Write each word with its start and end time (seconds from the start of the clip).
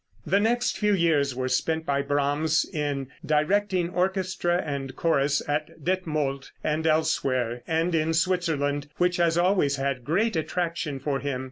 The 0.25 0.39
next 0.39 0.79
few 0.79 0.95
years 0.95 1.35
were 1.35 1.47
spent 1.47 1.85
by 1.85 2.01
Brahms 2.01 2.65
in 2.73 3.09
directing 3.23 3.91
orchestra 3.91 4.59
and 4.65 4.95
chorus 4.95 5.43
at 5.47 5.83
Detmold 5.83 6.49
and 6.63 6.87
elsewhere, 6.87 7.61
and 7.67 7.93
in 7.93 8.15
Switzerland, 8.15 8.87
which 8.97 9.17
has 9.17 9.37
always 9.37 9.75
had 9.75 10.03
great 10.03 10.35
attraction 10.35 10.99
for 10.99 11.19
him. 11.19 11.39